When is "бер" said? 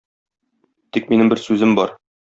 1.35-1.45